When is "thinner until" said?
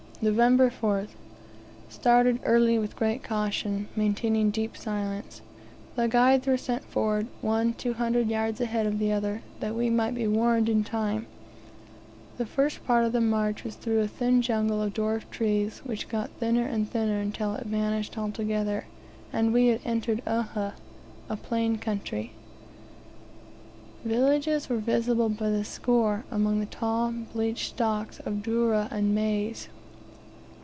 16.87-17.53